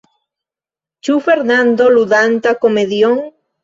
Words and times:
Ĉu 1.09 1.19
Fernando 1.27 1.93
ludanta 2.01 2.59
komedion? 2.67 3.27